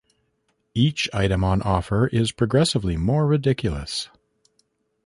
Each 0.73 1.07
item 1.13 1.43
on 1.43 1.61
offer 1.61 2.07
is 2.07 2.31
progressively 2.31 2.97
more 2.97 3.27
ridiculous. 3.27 4.09